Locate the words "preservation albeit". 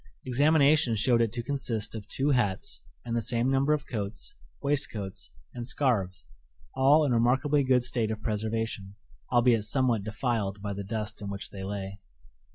8.19-9.63